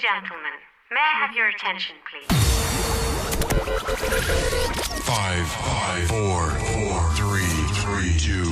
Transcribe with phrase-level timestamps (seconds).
[0.00, 0.52] gentlemen,
[0.90, 2.26] may I have your attention, please?
[5.04, 7.44] Five, five, four, four, three,
[7.82, 8.50] three, two,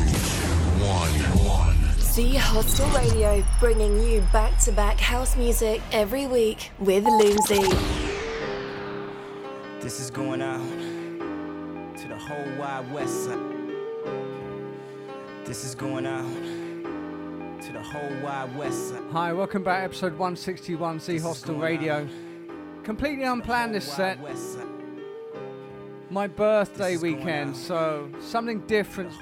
[0.85, 1.11] one,
[1.47, 1.77] one.
[2.17, 7.63] The Hostel Radio, bringing you back to back house music every week with Loomsy.
[9.81, 10.61] This is going out
[11.97, 13.39] to the whole wide west side.
[15.47, 16.27] This is going out
[17.69, 19.03] to the whole wide west side.
[19.11, 22.09] Hi, welcome back, episode 161 Z Hostel Radio.
[22.83, 24.19] Completely unplanned this set.
[26.09, 29.13] My birthday This is going weekend, so something different.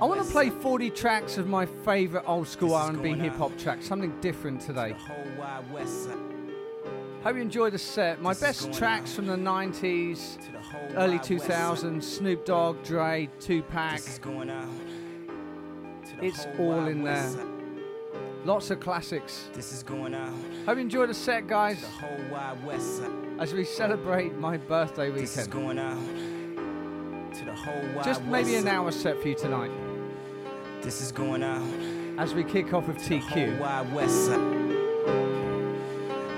[0.00, 3.86] I want to play 40 tracks of my favourite old school R&B hip hop tracks,
[3.86, 4.92] something different today.
[4.92, 6.10] The whole wide west.
[7.24, 8.22] Hope you enjoy the set.
[8.22, 13.28] My best tracks from the 90s, To the whole early wide 2000s, Snoop Dogg, Dre,
[13.40, 13.96] Tupac.
[13.96, 14.68] This is going out
[16.06, 17.59] to the It's all in there.
[18.44, 19.48] Lots of classics.
[19.52, 20.32] This is going out
[20.66, 23.10] Hope you enjoyed the set, guys, the whole wide west side.
[23.38, 25.52] as we celebrate my birthday This is weekend.
[25.52, 29.70] going out to the whole wide Just maybe an hour set for you tonight,
[30.82, 31.62] This is going out
[32.18, 33.58] as we kick off with to the whole TQ.
[33.60, 34.56] wide west side.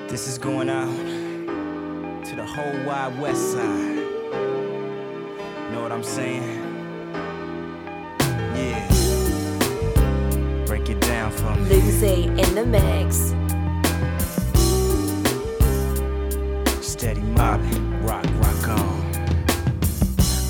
[0.09, 3.97] This is going out to the whole wide west side.
[5.73, 6.62] Know what I'm saying?
[10.85, 11.69] Break it down for me.
[11.69, 13.35] Loomsy in the mix.
[16.85, 19.01] Steady mobbing, rock, rock on.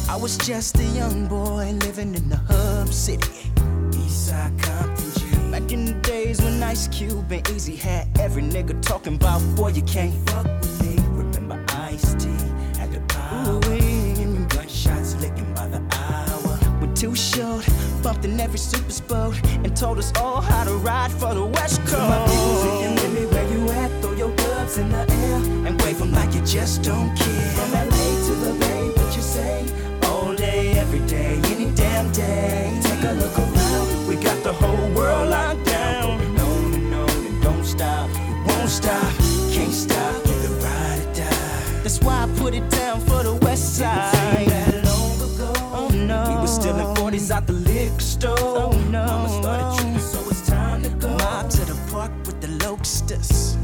[0.08, 3.50] I was just a young boy living in the hub city.
[3.91, 5.50] Eastside Compton G.
[5.50, 9.69] Back in the days when Ice Cube and Eazy had every nigga talking about, boy,
[9.69, 10.97] you can't fuck with me.
[11.10, 12.30] Remember Ice T
[12.78, 13.60] had the power.
[13.66, 16.58] Ooh, gunshots licking by the hour.
[16.80, 17.69] We're too short,
[18.03, 21.81] bumped in every super boat, and told us all how to ride for the West
[21.86, 22.09] Coast.
[22.09, 23.91] My people's in Philly, where you at?
[24.03, 25.36] Throw your gloves in the air
[25.67, 27.50] and wave 'em like you just don't care.
[27.56, 29.64] From LA to the Bay, what you say?
[30.09, 32.78] All day, every day, any damn day.
[32.82, 36.19] Take a look around, we got the whole world locked down.
[36.19, 38.09] Going on and on and don't stop,
[38.47, 39.12] we won't stop,
[39.55, 41.82] can't stop, either ride or die.
[41.84, 44.49] That's why I put it down for the West Side.
[44.49, 48.37] That long ago, oh no, we was still in 40s out the liquor store.
[48.38, 51.09] Oh no, Mama started tripping, so it's time to go.
[51.16, 53.56] Mob to the park with the locusts.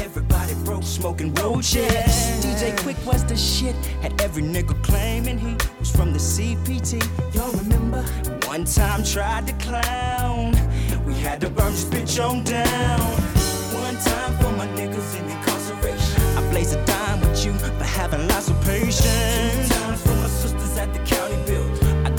[0.00, 1.86] Everybody broke, smoking roaches.
[2.42, 3.74] DJ Quik was the shit.
[4.02, 6.90] Had every nigga claiming he was from the CPT.
[7.34, 8.02] Y'all remember?
[8.46, 10.52] One time tried to clown.
[11.04, 13.00] We had to burn this bitch on down.
[13.84, 16.22] One time for my niggas in incarceration.
[16.38, 19.68] I blaze a dime with you for having lots of patience.
[19.68, 21.65] Two times for my sisters at the county build.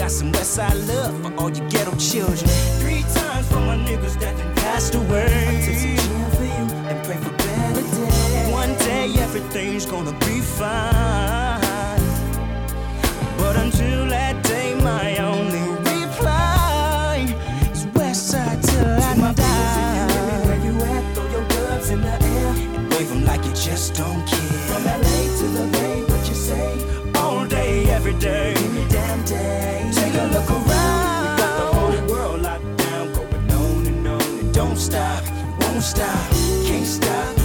[0.07, 2.49] Got some Westside love for all you ghetto children.
[2.79, 5.25] Three times for my niggas that done passed away.
[5.25, 8.53] I took some gin for you and pray for better days.
[8.53, 11.99] One day everything's gonna be fine.
[13.37, 15.59] But until that day, my only
[15.91, 17.35] reply
[17.73, 20.47] is Westside till I die.
[20.47, 21.15] Where you at?
[21.15, 24.39] Throw your gloves in the air and wave like you just don't care.
[24.69, 26.86] From LA to the Bay, what you say?
[27.89, 29.89] Every day, any damn day.
[29.93, 31.35] Take a look around.
[31.35, 35.23] We got the whole world locked down, going on and on and don't stop,
[35.59, 36.29] won't stop,
[36.65, 37.36] can't stop,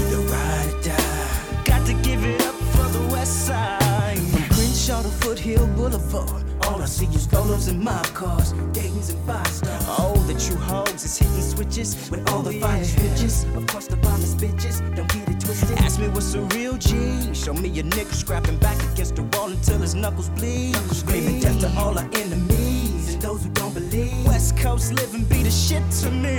[6.93, 9.85] see is Rolos and mob cars, Dayton's and five stars.
[9.99, 13.57] All the true hoes is hitting switches with all the oh, finest bitches.
[13.57, 15.79] Of course, the bombest bitches, don't get it twisted.
[15.79, 17.33] Ask me what's a real G.
[17.33, 20.77] Show me a nigga scrapping back against the wall until his knuckles bleed.
[20.93, 24.27] Screaming death to all our enemies and those who don't believe.
[24.27, 26.37] West Coast living be the shit to me.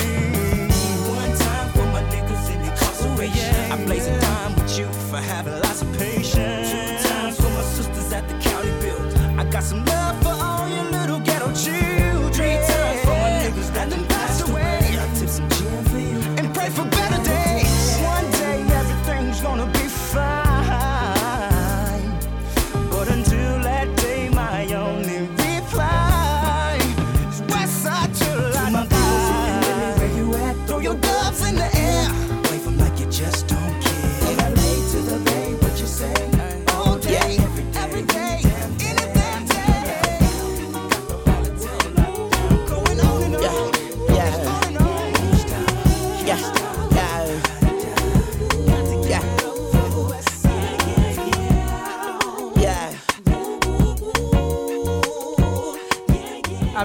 [1.17, 3.71] One time for my niggas in incarceration.
[3.71, 6.12] I blaze a dime with you for having lots of patience.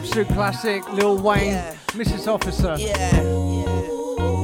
[0.08, 1.74] Absolute classic, Lil Wayne, yeah.
[1.88, 2.28] Mrs.
[2.28, 2.76] Officer.
[2.78, 2.96] Yeah.
[3.14, 3.22] yeah.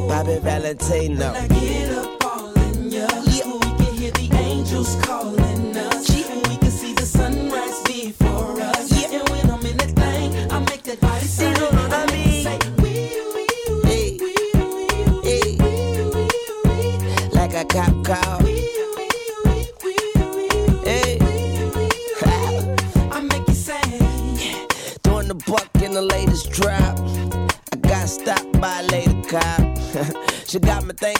[0.06, 1.32] Bobby Valentino.
[1.32, 3.46] When I get up all in ya, yeah.
[3.46, 5.53] we can hear the angels calling.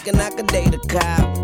[0.05, 1.35] Thinking I could date a cop.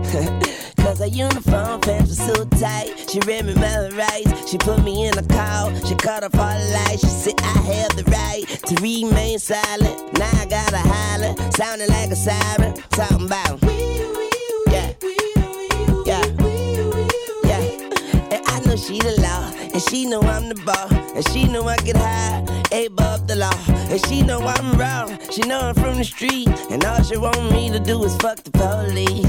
[0.78, 3.10] Cause her uniform pants were so tight.
[3.10, 4.50] She read me my rights.
[4.50, 5.74] She put me in a call.
[5.86, 7.02] She cut off all the lights.
[7.02, 10.14] She said I have the right to remain silent.
[10.18, 12.74] Now I gotta holler, sounding like a siren.
[12.90, 13.62] Talking about.
[14.72, 14.94] Yeah.
[16.06, 16.26] Yeah.
[17.46, 17.64] Yeah.
[18.32, 19.52] And I know she the law.
[19.74, 20.94] And she know I'm the ball.
[21.16, 23.60] And she know I get high, above the law.
[23.90, 25.18] And she know I'm wrong.
[25.32, 26.51] She know I'm from the street.
[27.12, 29.21] She want me to do is fuck the police.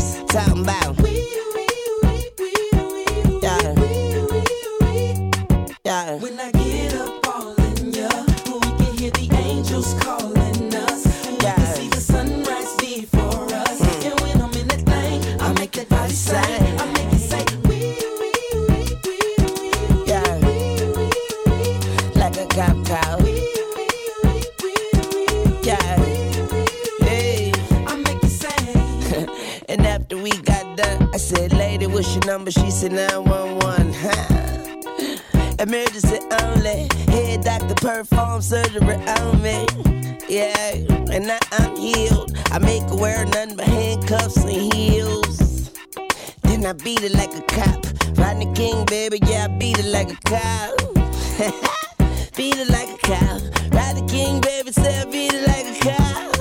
[48.17, 50.75] Rodney King, baby, yeah, I beat it like a cow.
[52.37, 53.39] beat it like a cow.
[53.73, 56.33] Rodney King, baby, say I beat it like a cow.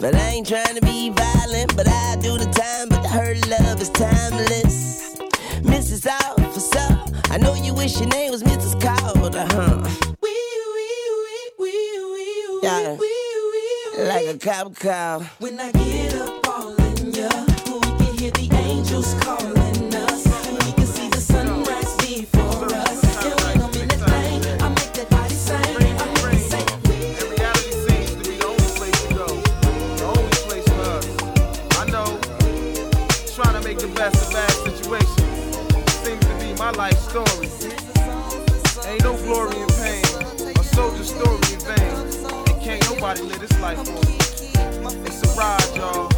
[0.00, 3.80] But I ain't trying to be violent, but I do the time, but her love
[3.80, 5.16] is timeless.
[5.62, 6.06] Mrs.
[6.06, 6.88] Officer,
[7.30, 8.80] I know you wish your name was Mrs.
[8.80, 9.88] Carter, huh?
[10.22, 10.30] Wee,
[10.74, 12.96] wee, wee, wee, wee, Yeah.
[13.98, 15.20] Like a cop cow.
[15.38, 17.28] When I get up all in ya,
[17.66, 19.69] we can hear the angels calling
[43.10, 44.18] This life me.
[45.04, 46.08] It's a ride, y'all.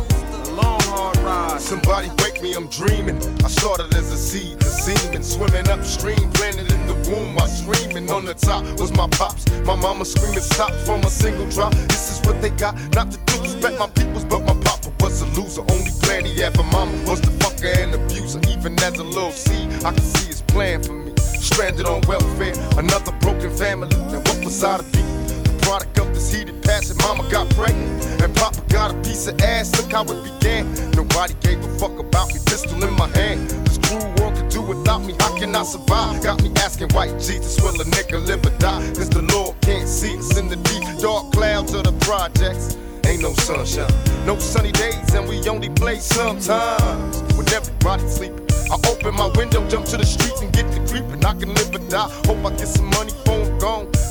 [1.59, 3.17] Somebody wake me, I'm dreaming.
[3.43, 8.11] I started as a seed, the semen swimming upstream, planted in the womb while screaming.
[8.11, 11.73] On the top was my pops, my mama screaming stop from a single drop.
[11.89, 15.27] This is what they got, not to disrespect my peoples, but my papa was a
[15.41, 15.63] loser.
[15.63, 18.41] Only plan he for mama was the fucker and abuser.
[18.51, 21.15] Even as a little seed, I could see his plan for me.
[21.17, 23.89] Stranded on welfare, another broken family.
[24.13, 25.22] Now what was I to be?
[25.73, 26.95] Product of this heated passion.
[26.99, 29.75] Mama got pregnant, and Papa got a piece of ass.
[29.79, 30.65] Look how it began.
[30.91, 32.41] Nobody gave a fuck about me.
[32.45, 33.49] Pistol in my hand.
[33.65, 35.15] This cruel world could do without me.
[35.19, 36.23] How can I survive?
[36.23, 38.85] Got me asking, white Jesus, will a nigga live or die?
[38.89, 42.77] Cause the Lord can't see us in the deep dark clouds of the projects.
[43.07, 43.91] Ain't no sunshine,
[44.27, 48.47] no sunny days, and we only play sometimes when everybody's sleeping.
[48.71, 51.25] I open my window, jump to the streets and get to creeping.
[51.25, 52.11] I can live or die.
[52.27, 54.02] Hope I get some money I'm gone.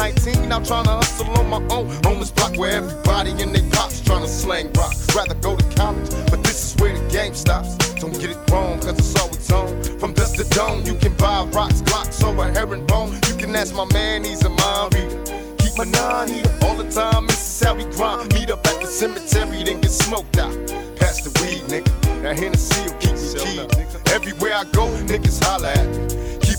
[0.00, 1.90] I'm 19, I'm trying to hustle on my own.
[2.06, 4.94] On this block where everybody in their pops trying to slang rock.
[5.14, 7.76] Rather go to college, but this is where the game stops.
[7.96, 9.98] Don't get it wrong, cause it's always on.
[9.98, 13.12] From dust to dawn, you can buy rocks, blocks, or a herringbone.
[13.28, 15.22] You can ask my man, he's a mind reader.
[15.58, 18.32] Keep my nine heater all the time, this is how we grind.
[18.32, 20.56] Meet up at the cemetery, then get smoked out.
[20.96, 22.22] Pass the weed, nigga.
[22.22, 24.08] That Hennessy will keep me keyed.
[24.14, 26.09] Everywhere I go, niggas holler at me.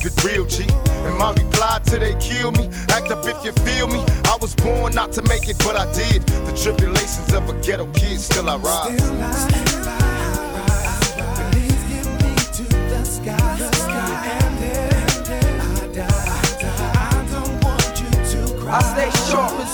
[0.03, 0.65] It real, G.
[1.05, 2.69] And my reply till they kill me.
[2.89, 4.03] Act up if you feel me.
[4.25, 6.23] I was born not to make it, but I did.
[6.23, 9.01] The tribulations of a ghetto kid, still I rise.
[9.01, 10.00] I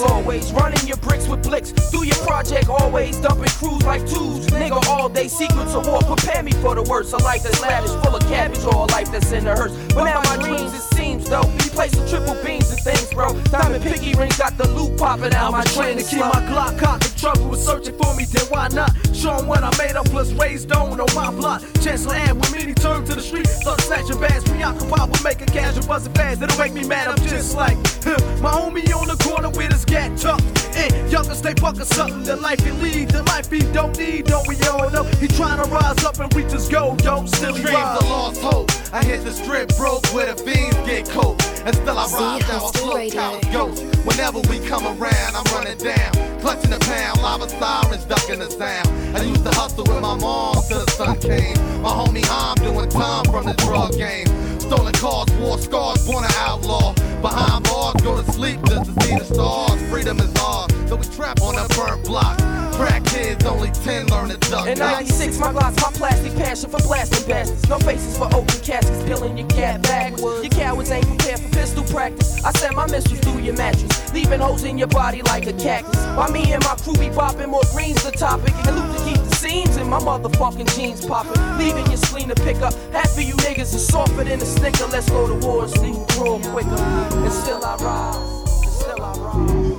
[0.02, 1.72] always, running your bricks with blicks.
[1.92, 4.48] Do your project always, dumping crews like twos.
[4.48, 7.14] Nigga, all day secrets of war, prepare me for the worst.
[7.14, 9.74] A life that's lavish, full of cabbage, or a life that's in the hearse.
[9.94, 13.34] But now my dreams, it seems though, be placing triple beams and things, bro.
[13.44, 15.52] Diamond piggy rings got the loot popping out.
[15.52, 17.06] My train to keep my Glock cocked.
[17.06, 18.92] If trouble was searching for me, then why not?
[19.14, 21.62] Show 'em what I made up, plus raised on on my block.
[21.82, 23.48] Chancellor and with me, he turned to the street.
[23.48, 26.42] Start snatching bags, preoccupied with making cash and busting fast.
[26.42, 29.86] It'll make me mad, I'm just like, huh, my homie on the corner with his
[29.86, 30.44] gat tucked.
[30.76, 33.10] And younger stay bucking something that life can lead.
[33.10, 35.04] The life he don't need, don't we all know?
[35.20, 37.26] He trying to rise up and reach his goal, yo.
[37.26, 37.98] Still he Dreams rise.
[38.02, 38.72] of lost hope.
[38.94, 41.42] I hit the strip broke where the fiends get coke.
[41.66, 43.14] And still I ride down Hostel slow Radio.
[43.14, 43.84] cows ghost.
[44.06, 46.12] Whenever we come around, I'm running down.
[46.40, 48.88] Clutching the pound, lava sirens ducking the sound.
[49.18, 51.58] I used to hustle with my mom till the sun came.
[51.82, 54.28] My homie Ham doing time from the drug game.
[54.68, 56.94] Stolen cars, war scars, born an outlaw.
[57.22, 59.82] Behind bars, go to sleep just to see the stars.
[59.90, 62.38] Freedom is ours, so we trap on a burnt block.
[62.74, 64.68] Crack kids, only 10 learn to duck.
[64.68, 67.70] In 96, my glocks, my plastic passion for blasting bastards.
[67.70, 70.44] No faces for open caskets, peeling your cat backwards.
[70.44, 72.44] Your cowards ain't prepared for pistol practice.
[72.44, 75.98] I send my missiles through your mattress, leaving holes in your body like a cactus.
[76.18, 78.54] While me and my crew be bopping, more greens the topic.
[78.68, 81.40] And to keep the seams in my motherfucking jeans popping.
[81.58, 82.74] Leaving your spleen to pick up.
[82.92, 84.88] Half of you niggas is softer than a snicker.
[84.88, 86.82] Let's go to war and see who grow quicker.
[87.26, 89.78] And still I rise, and still I rise.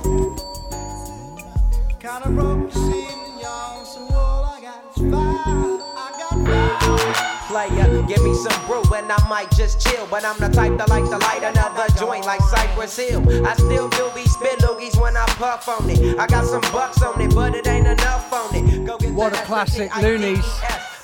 [1.99, 5.79] Kinda broke, seeing y'all, so all I got is fire.
[5.95, 7.38] I got fire.
[7.49, 8.03] Player.
[8.05, 10.05] Give me some brew and I might just chill.
[10.05, 13.25] But I'm the type that like to light another joint like Cypress Hill.
[13.43, 16.19] I still do be spit loogies when I puff on it.
[16.19, 18.85] I got some bucks on it, but it ain't enough on it.
[18.85, 20.45] Go get What a classic, Luniz.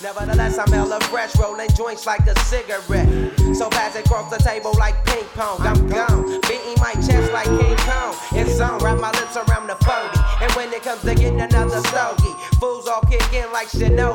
[0.03, 3.09] Nevertheless, I'm hella fresh, rolling joints like a cigarette.
[3.55, 5.61] So pass it across the table like ping pong.
[5.61, 8.15] I'm gone, beating my chest like King Kong.
[8.33, 10.43] It's on, wrap my lips around the 40.
[10.43, 14.14] And when it comes to getting another stogie, fools all kick in like Shinobi.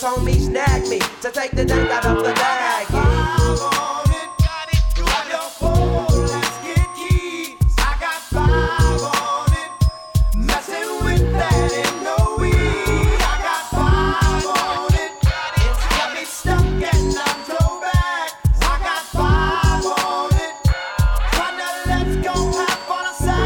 [0.00, 2.86] Cause homies nag me to take the dank out of the bag.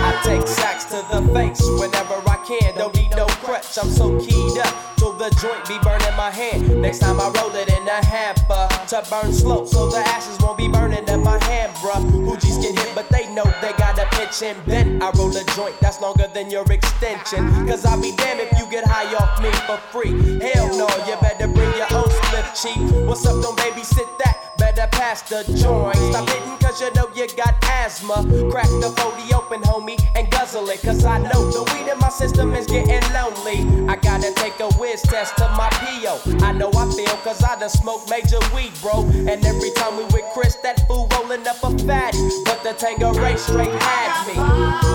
[0.04, 2.74] I take sacks to the face whenever I can.
[2.76, 4.96] Don't need no crutch, I'm so keyed up.
[4.96, 6.01] Till the joint be burning
[6.32, 10.56] Next time I roll it in a hamper to burn slow, so the ashes won't
[10.56, 12.00] be burning in my hand, bruh.
[12.24, 15.02] Hoogies get hit, but they know they got a pitch and bent.
[15.02, 17.68] I roll a joint that's longer than your extension.
[17.68, 20.40] Cause I'll be damned if you get high off me for free.
[20.40, 22.80] Hell no, you better bring your own slip, chief.
[23.06, 24.56] What's up, don't babysit that?
[24.56, 25.96] Better pass the joint.
[25.96, 28.24] Stop hitting cause you know you got asthma.
[28.50, 30.00] Crack the 40 open, homie,
[30.52, 30.82] guzzle it.
[30.82, 33.88] Cause I know the weed in my system is getting lonely.
[33.88, 36.44] I gotta take a whiz test to my PO.
[36.44, 39.02] I know I feel cause I done smoked major weed, bro.
[39.30, 42.18] And every time we with Chris, that fool rolling up a fatty.
[42.44, 44.91] But the Tanqueray straight had me.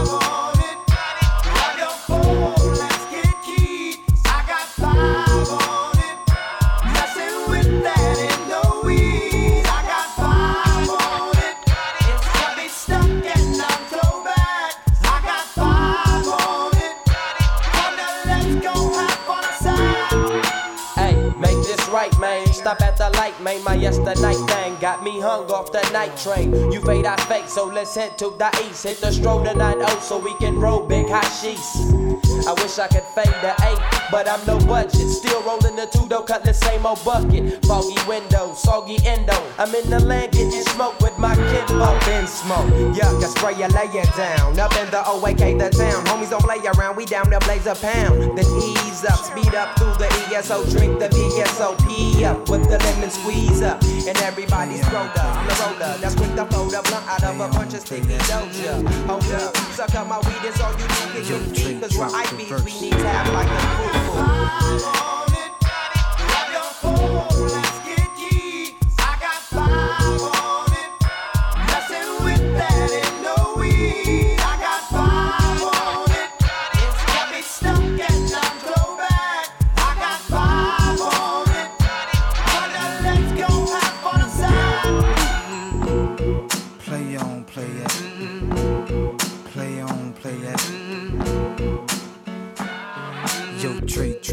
[22.46, 22.54] Man.
[22.54, 26.54] Stop at the light, made My yesterday thing got me hung off the night train.
[26.72, 28.84] You fade, I fake, so let's head to the east.
[28.84, 32.07] Hit the stroll to 9 so we can roll big hot sheets.
[32.46, 35.10] I wish I could fade the 8, but I'm no budget.
[35.10, 37.66] Still rolling the two though, cut the same old bucket.
[37.66, 39.36] Foggy windows, soggy endo.
[39.58, 41.72] I'm in the land getting smoke with my kid.
[41.82, 44.60] Up in smoke, yuck, I spray you, lay it down.
[44.60, 46.06] Up in the OAK, the town.
[46.06, 48.38] Homies don't play around, we down to blaze a pound.
[48.38, 53.10] Then ease up, speed up through the ESO, drink the VSOP up with the lemon
[53.10, 53.82] squeeze up.
[53.84, 55.36] And everybody's rolled up.
[55.38, 58.18] I'm the roller that's quick to fold up, blunt out of a bunch of sticky
[58.30, 58.86] doja.
[59.08, 61.82] Hold up, suck up my weed, it's all you need get deep.
[61.82, 62.98] Cause we're IBs, we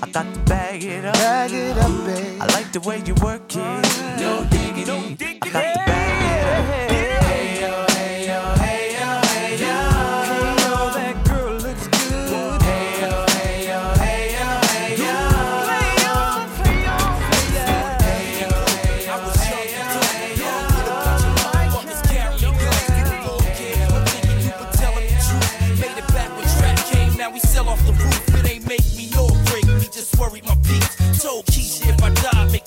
[0.00, 1.14] I got to bag it up.
[1.14, 2.40] Bag it up, babe.
[2.40, 5.38] I like the way you work it, no diggity.
[5.42, 6.27] I got to bag it up.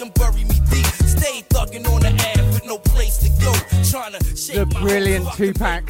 [0.10, 0.86] Bury me deep.
[1.06, 3.54] Stay thugging on the ad with no place to go.
[3.90, 5.86] Trying to shake The brilliant Tupac.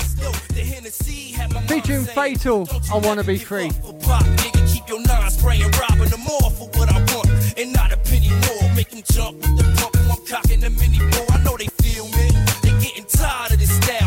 [0.50, 3.72] The Hennessy had my mom Featuring Fatal, I Wanna Be Free.
[4.02, 7.94] Pop, nigga, keep your nine spraying, robbing them all for what I want, and not
[7.94, 8.76] a penny more.
[8.76, 11.26] Make them jump with the pump, I'm cocking the mini ball.
[11.30, 12.28] I know they feel me.
[12.64, 14.01] They getting tired of this style,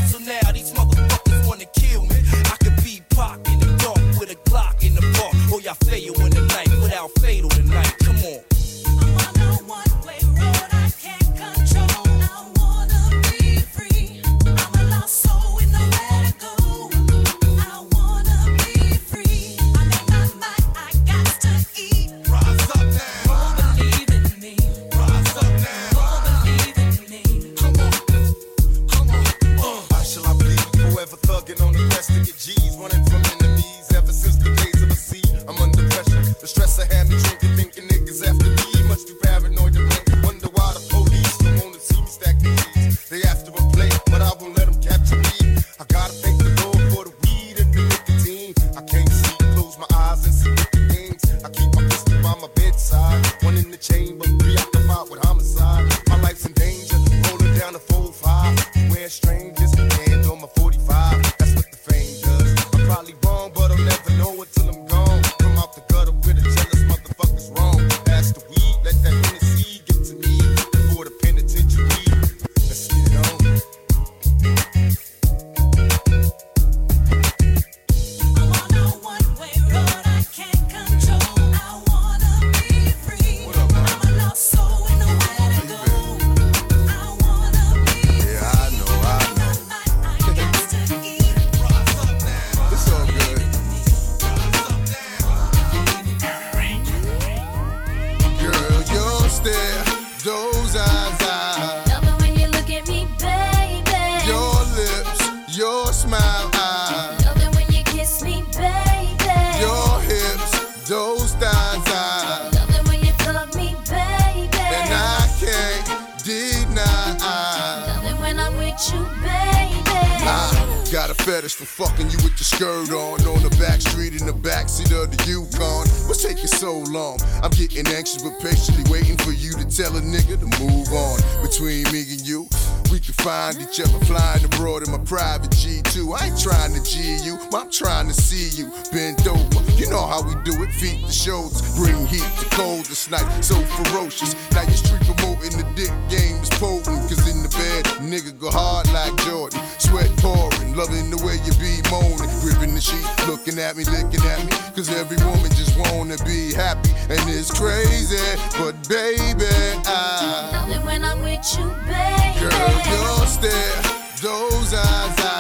[133.79, 136.15] each flying abroad in my private G2.
[136.15, 139.63] I ain't trying to G you, I'm trying to see you bent over.
[139.75, 143.27] You know how we do it, feet to shoulders, bring heat to cold this night,
[143.43, 144.35] so ferocious.
[144.53, 148.51] Now your street promoting the dick game is potent, cause in the bed, nigga go
[148.51, 149.59] hard like Jordan.
[149.79, 154.23] Sweat pouring, loving the way you be moaning, gripping the sheet, looking at me, looking
[154.27, 158.19] at me, cause every woman just wanna be happy, and it's crazy,
[158.59, 159.47] but baby,
[159.87, 162.41] I love it when I'm with you, baby.
[162.43, 163.83] Girl, your stare,
[164.21, 165.34] those eyes, I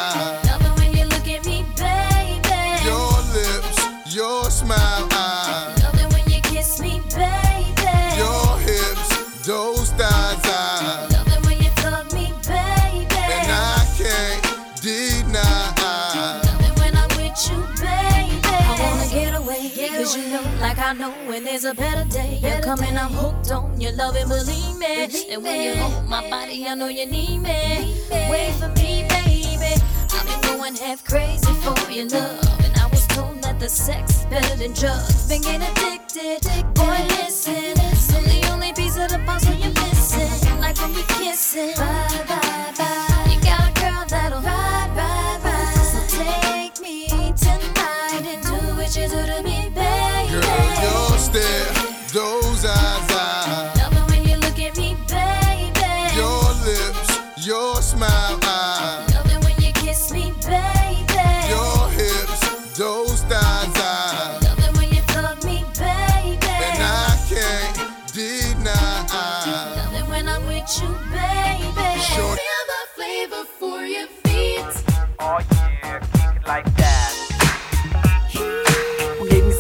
[21.65, 22.41] a better day.
[22.43, 22.97] You're coming.
[22.97, 25.07] I'm hooked on your love and believe me.
[25.07, 27.79] Believe and when you hold my body, I know you need me.
[27.79, 28.29] Need me.
[28.31, 29.81] Wait for me, baby.
[30.13, 34.21] I've been going half crazy for your love, and I was told that the sex
[34.21, 35.29] is better than drugs.
[35.29, 36.43] Been getting addicted,
[36.75, 37.75] boy, listen.
[38.15, 41.75] I'm the only piece of the puzzle you're missing, like when we kissing.
[41.77, 43.14] Bye, bye, bye.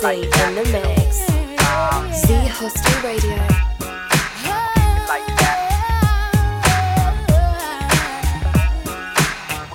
[0.04, 1.16] Lindsay in the mix.
[2.26, 3.36] Z Hostel Radio.
[5.08, 5.58] Like that.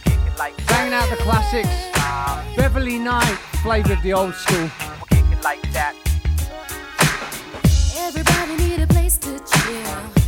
[0.03, 1.69] Kick it like Banging out the classics.
[2.55, 4.69] Beverly Knight, flavour of the old school.
[5.09, 5.95] Kick it like that.
[7.97, 10.18] Everybody need a place to chill.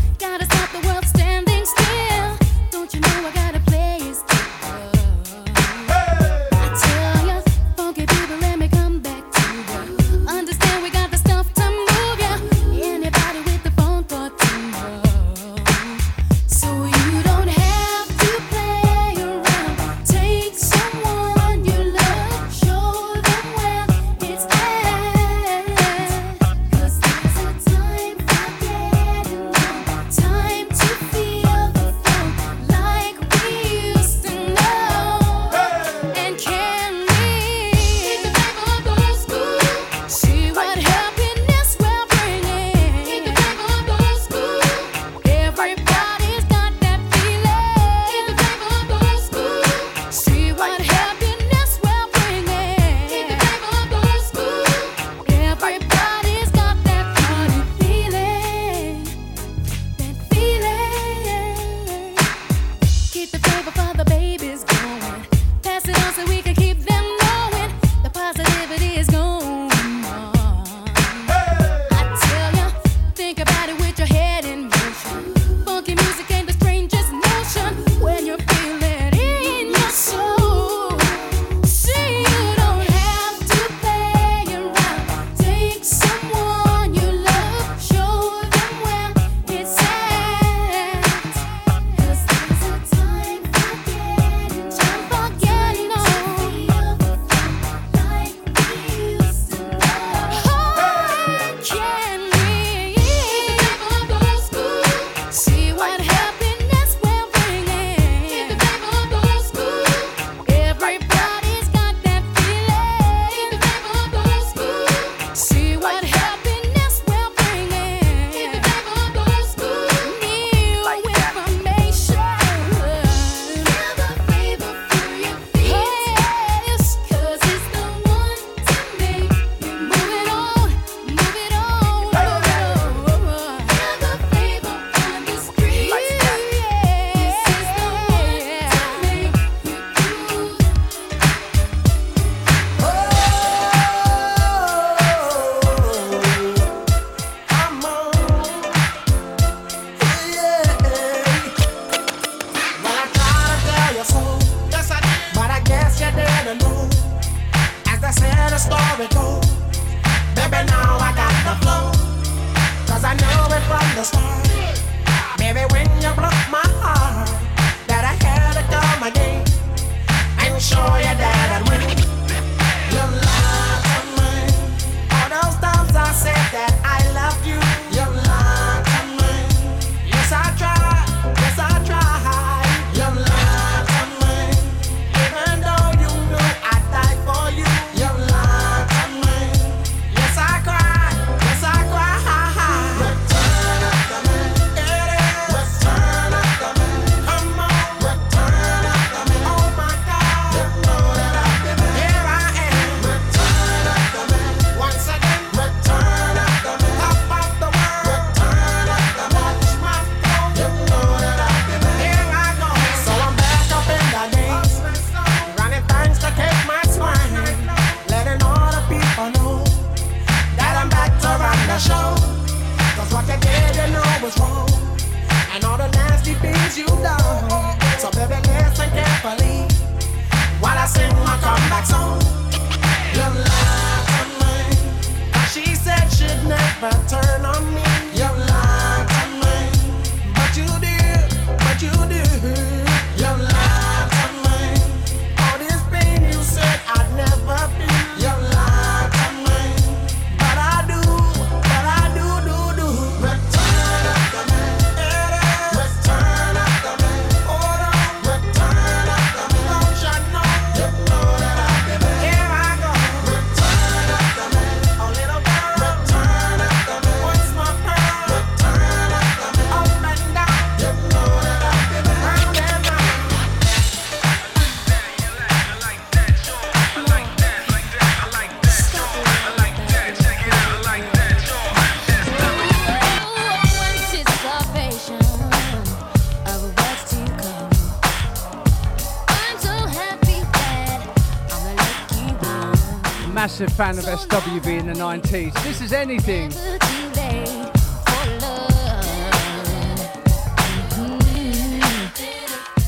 [293.61, 295.53] Massive fan of SWV in the 90s.
[295.63, 296.49] This is anything.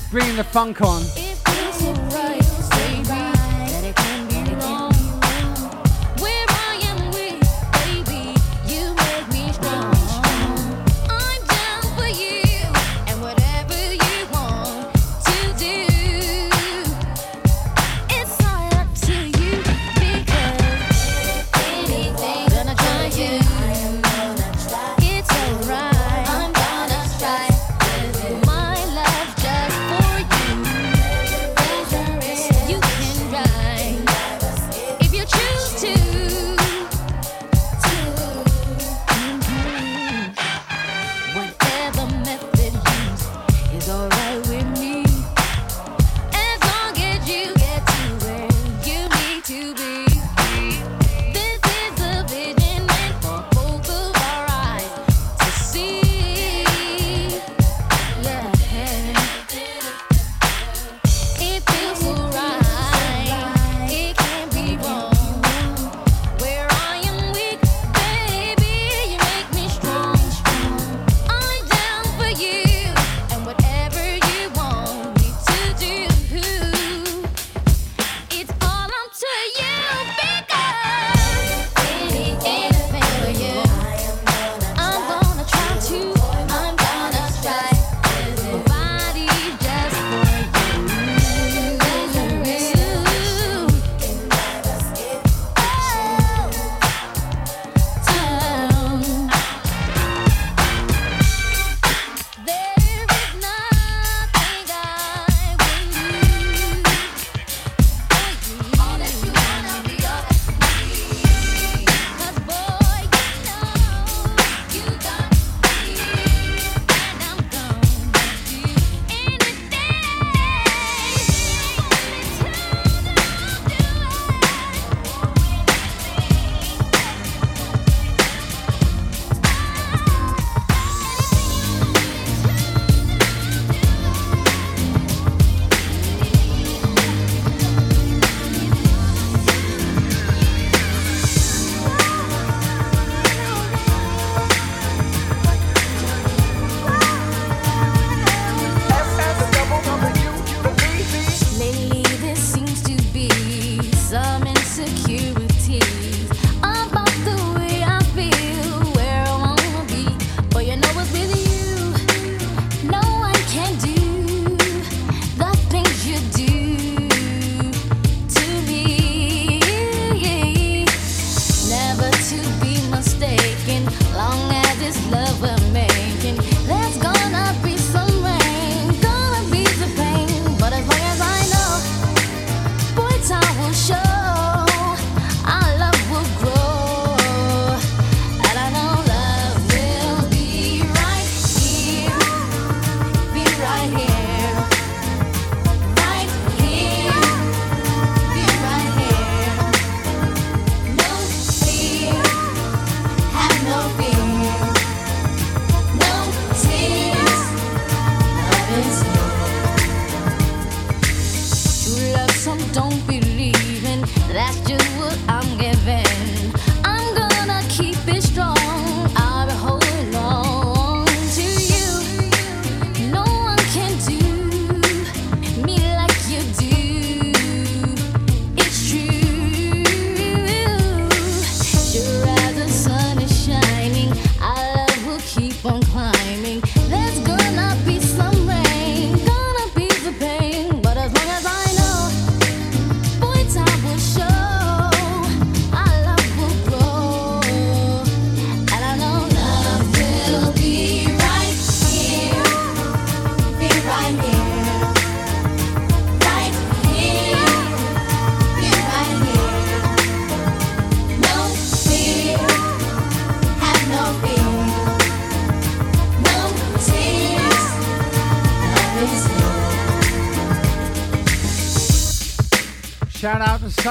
[0.10, 1.23] Bringing the funk on.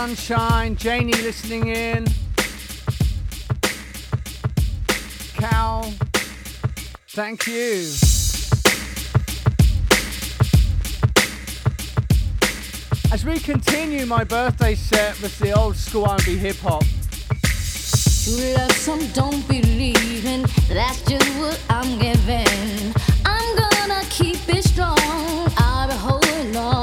[0.02, 2.04] Sunshine, Janie listening in.
[5.34, 5.94] Cal,
[7.10, 7.82] thank you.
[13.12, 16.82] As we continue my birthday set with the old school R&B hip hop.
[18.24, 20.42] True love, some don't believe in.
[20.68, 22.92] That's just what I'm giving.
[23.24, 24.98] I'm gonna keep it strong.
[25.58, 26.81] I'll be holding on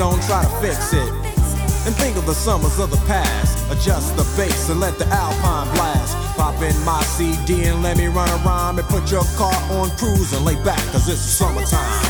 [0.00, 1.12] don't try to fix it.
[1.84, 3.70] And think of the summers of the past.
[3.70, 6.16] Adjust the bass and let the alpine blast.
[6.38, 9.90] Pop in my CD and let me run a rhyme and put your car on
[9.98, 12.09] cruise and lay back, cause it's summertime.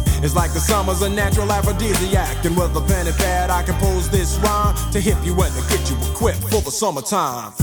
[0.23, 2.45] It's like the summer's a natural aphrodisiac.
[2.45, 5.61] And with a pen and pad, I compose this rhyme to hip you and to
[5.67, 7.53] get you equipped for the summertime.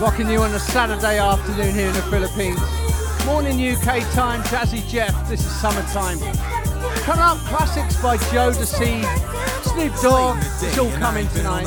[0.00, 2.60] Rocking you on a Saturday afternoon here in the Philippines.
[3.26, 5.28] Morning UK time, Jazzy Jeff.
[5.28, 6.18] This is summertime.
[7.04, 9.04] Come up, classics by Jodeci,
[9.64, 10.38] Snoop Dogg.
[10.62, 11.66] It's all coming tonight.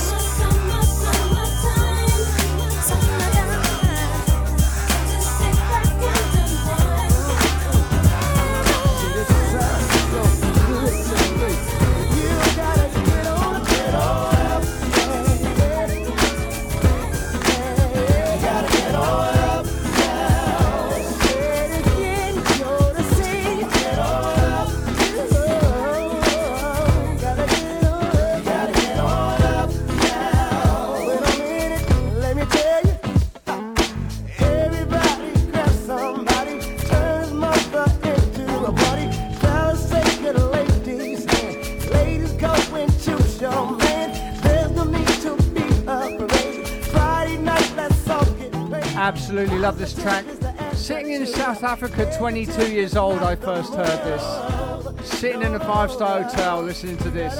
[49.71, 50.25] Love this track.
[50.73, 55.09] Sitting in South Africa, 22 years old, I first heard this.
[55.09, 57.33] Sitting in a five star hotel listening to this.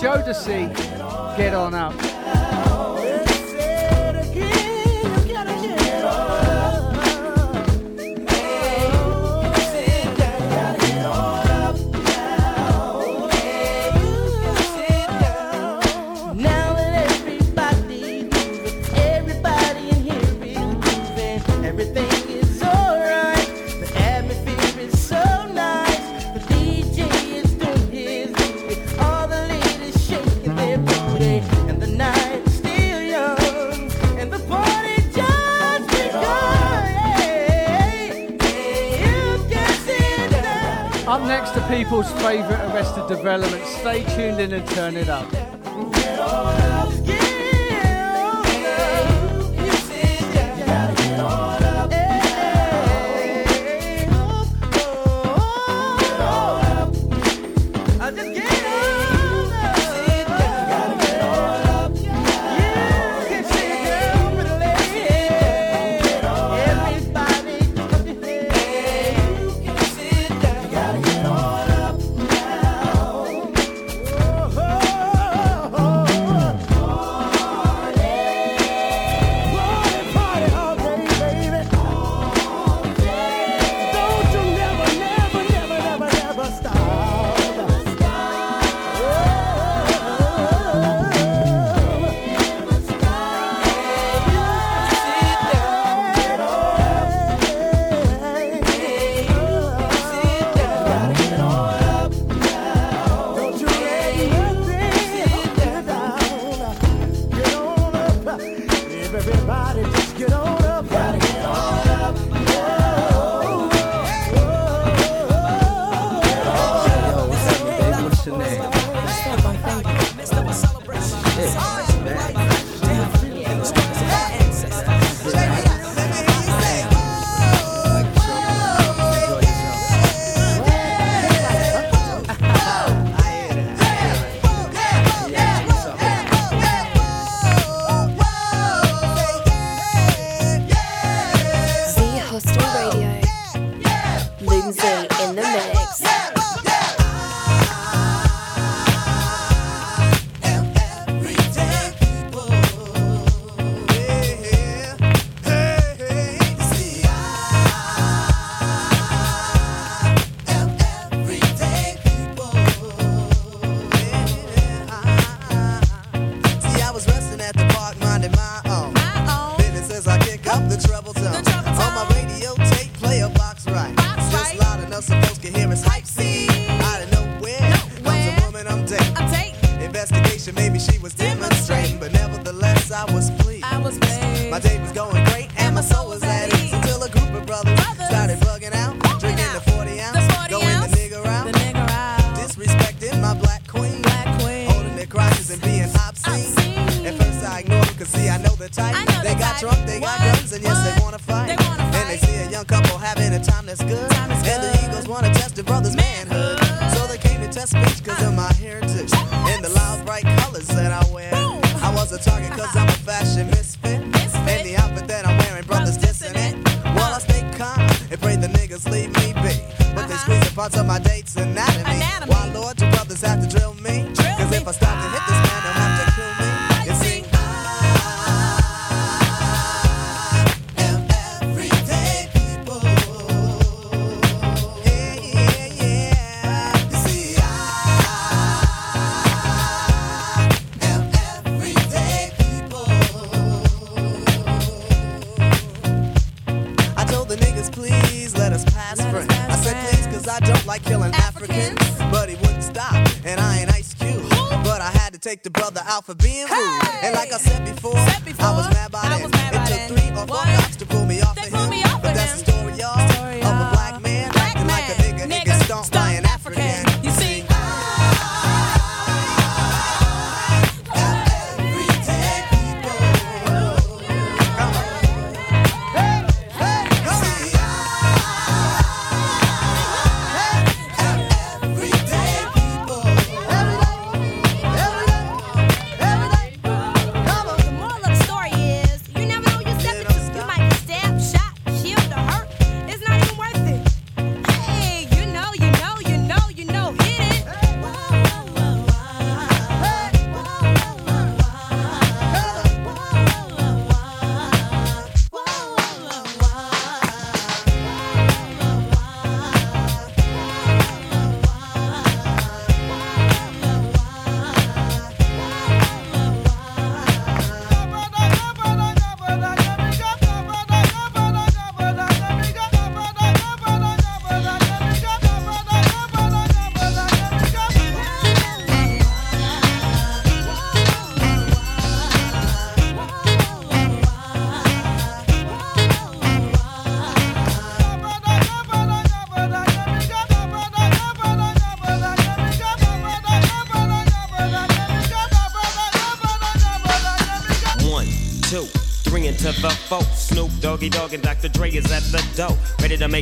[0.00, 0.74] Jodeci,
[1.36, 2.09] get on up.
[41.90, 43.66] People's favourite Arrested Development.
[43.66, 45.39] Stay tuned in and turn it up.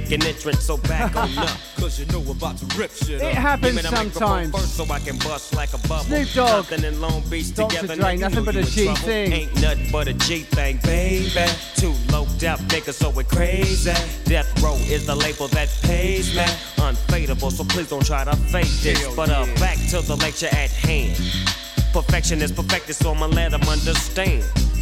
[0.01, 0.65] Make an entrance.
[0.65, 3.33] So back on up, cause you know we're about to rip shit It up.
[3.35, 4.51] happens Give me the microphone sometimes.
[4.53, 6.05] First so I can bust like a bubble.
[6.05, 7.77] Snoop Dogg, Compton and Long Beach Dr.
[7.81, 7.97] together.
[7.97, 9.01] Dre, now nothing but you a in G trouble.
[9.03, 9.33] thing.
[9.33, 11.31] Ain't nothing but a G thing, baby.
[11.77, 13.93] Two loped out niggas, so we're crazy.
[14.25, 16.43] Death Row is the label that pays me.
[16.79, 19.15] Unfadable, so please don't try to fake this.
[19.15, 21.17] But uh, back to the lecture at hand.
[21.93, 24.45] Perfection is perfected, so I'ma let them understand.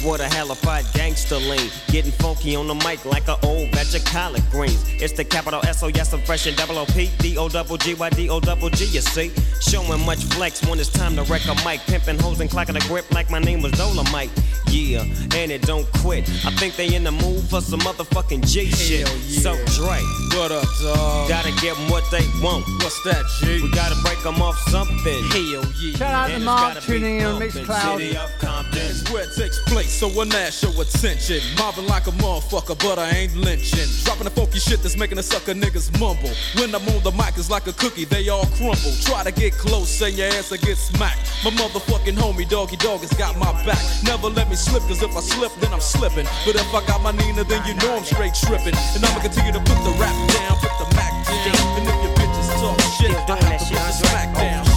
[0.00, 1.70] That ass, what a halified gangster lean.
[1.88, 4.84] Getting funky on the mic like an old batch of collard greens.
[5.00, 7.76] It's the capital S O yes, I'm fresh and double O P D O double
[7.76, 8.84] G Y D O double G.
[8.86, 11.80] You see, showing much flex when it's time to wreck a mic.
[11.86, 14.30] Pimping hoes and clocking a grip like my name was Dolomite.
[14.68, 15.02] Yeah,
[15.34, 16.28] and it don't quit.
[16.46, 19.08] I think they in the mood for some motherfucking G shit.
[19.08, 20.00] So Dre,
[20.36, 21.28] what up, dog?
[21.28, 22.64] Gotta give them what they want.
[22.78, 23.62] What's that, G?
[23.62, 25.24] We gotta break them off something.
[25.30, 25.96] Hell yeah.
[25.96, 27.64] Shout out to Mark tuning in on bumpin'.
[27.64, 27.98] Mixcloud.
[27.98, 28.78] City of Compton.
[28.80, 31.42] It's where it takes place, so when that show attention.
[31.58, 33.88] Mobbing like a motherfucker, but I ain't lynching.
[34.04, 36.30] Dropping the funky shit that's making the sucker niggas mumble.
[36.54, 38.94] When I'm on the mic, it's like a cookie, they all crumble.
[39.02, 41.18] Try to get close, and your ass will get smacked.
[41.44, 43.82] My motherfucking homie, Doggy Dogg, has got my back.
[44.04, 46.26] Never let me slip, cause if I slip, then I'm slipping.
[46.46, 48.76] But if I got my Nina, then you know I'm straight tripping.
[48.94, 51.60] And I'ma continue to put the rap down, put the Mac down.
[51.76, 54.69] And if your bitches talk shit, I have to put the smack down.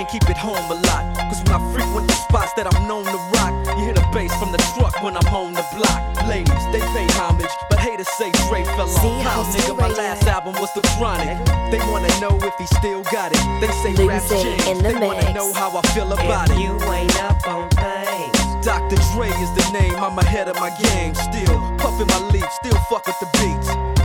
[0.00, 1.04] Can't keep it home a lot.
[1.28, 4.32] Cause when I frequent the spots that I'm known to rock, you hear the bass
[4.40, 6.00] from the truck when I'm on the block.
[6.26, 9.22] Ladies, they pay homage, but haters say Dre fell off.
[9.24, 11.36] How, nigga, my last album was The Chronic.
[11.70, 13.42] They wanna know if he still got it.
[13.60, 14.68] They say rap Lindsay changed.
[14.68, 15.34] in the They wanna mix.
[15.34, 16.58] know how I feel about it.
[16.58, 18.64] you ain't up on things.
[18.64, 18.96] Dr.
[19.12, 21.14] Dre is the name, I'm ahead of my game.
[21.14, 23.68] Still puffin' my leaf, still fuck with the beats.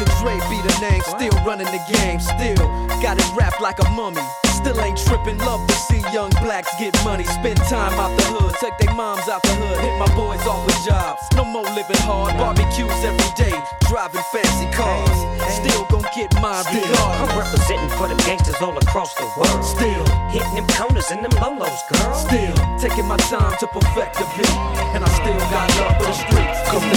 [0.00, 0.24] Dr.
[0.24, 2.56] Dre be the name, still running the game, still
[3.04, 4.22] got it wrapped like a mummy.
[4.48, 7.24] Still ain't tripping, love to see young blacks get money.
[7.24, 10.64] Spend time out the hood, take their moms out the hood, hit my boys off
[10.64, 11.20] with jobs.
[11.36, 13.52] No more living hard, barbecues every day,
[13.92, 15.12] driving fancy cars.
[15.52, 17.52] Still gon' get mine Still, I'm regardless.
[17.52, 19.60] representing for them gangsters all across the world.
[19.60, 22.14] Still hitting them corners and them lolos, girl.
[22.16, 24.56] Still taking my time to perfect the beat,
[24.96, 26.58] and I still got love for the streets.
[26.72, 26.96] Cause the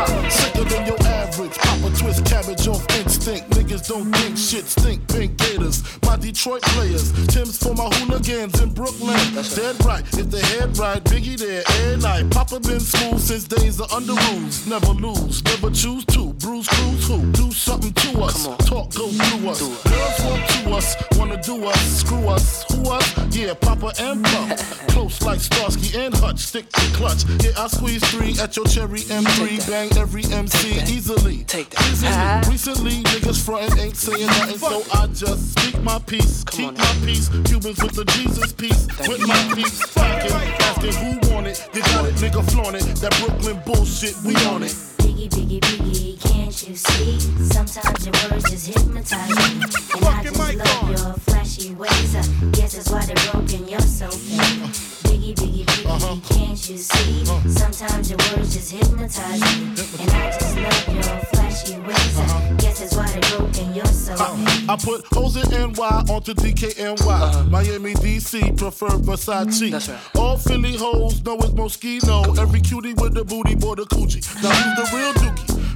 [0.00, 1.65] Hot, sicker than your average.
[1.86, 3.50] Papa twist cabbage off instinct.
[3.50, 5.06] Niggas don't think shit stink.
[5.08, 7.12] Pink gators, my Detroit players.
[7.28, 9.16] Tim's for my hooligans in Brooklyn.
[9.54, 12.30] Dead right, if they head right, Biggie there every night.
[12.30, 14.66] Papa been smooth since days of Underoos.
[14.66, 16.32] Never lose, never choose to.
[16.34, 17.32] Bruise, cruise, who?
[17.32, 18.46] Do something to us.
[18.66, 19.60] Talk, go through us.
[19.60, 23.36] Girls want to us, wanna do us, screw us, who us?
[23.36, 24.86] Yeah, Papa and Puff.
[24.88, 27.24] Close like Starsky and Hutch, stick to clutch.
[27.44, 31.44] Yeah, I squeeze three at your cherry M3, bang every MC easily.
[31.44, 31.75] Take that.
[31.82, 32.50] Easily.
[32.50, 37.28] Recently, niggas frontin' ain't saying nothing, so I just speak my peace, keep my peace.
[37.44, 39.80] Cubans with the Jesus piece, with my peace.
[39.92, 42.84] Fucking, asking who want it, you got it, nigga flaunt it.
[43.00, 44.74] That Brooklyn bullshit, we on it.
[44.98, 47.20] Biggie, biggie, biggie, can't you see?
[47.44, 49.64] Sometimes your words just hypnotize me.
[49.96, 52.16] And I just love your flashy ways.
[52.16, 52.22] I
[52.52, 54.70] guess that's why they're broken, you're so fake.
[55.06, 56.16] Biggie, biggie, biggie, uh-huh.
[56.34, 57.22] can't you see?
[57.22, 57.48] Uh-huh.
[57.48, 59.74] Sometimes your words just hypnotize me.
[60.00, 62.18] And I just love your flashy ways.
[62.18, 64.68] I guess that's why they're broken, you're so fake.
[64.68, 67.06] I put hoes in NY onto DKNY.
[67.06, 67.44] Uh-huh.
[67.44, 69.46] Miami, DC, prefer Versace.
[69.46, 70.00] Mm, that's right.
[70.16, 72.38] All Philly hoes know it's Moschino.
[72.38, 74.22] Every cutie with the booty, boy, the coochie.
[74.42, 75.65] Now who's the real dookie?